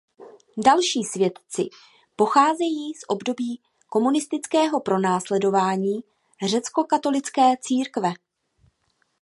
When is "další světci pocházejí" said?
0.65-2.93